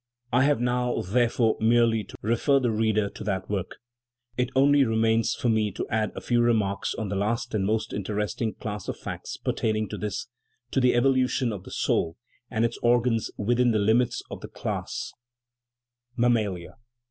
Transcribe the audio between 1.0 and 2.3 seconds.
therefore, merely to